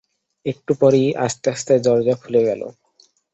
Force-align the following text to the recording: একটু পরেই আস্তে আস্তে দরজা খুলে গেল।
একটু 0.45 0.71
পরেই 0.81 1.07
আস্তে 1.25 1.47
আস্তে 1.49 1.73
দরজা 1.85 2.15
খুলে 2.21 2.41
গেল। 2.43 2.61